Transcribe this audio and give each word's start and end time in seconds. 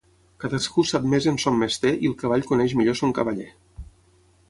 Cadascú 0.43 0.85
sap 0.91 1.05
més 1.11 1.27
en 1.33 1.37
son 1.45 1.61
mester 1.65 1.93
i 2.07 2.11
el 2.13 2.17
cavall 2.25 2.49
coneix 2.53 2.77
millor 2.83 3.01
son 3.03 3.17
cavaller. 3.19 3.51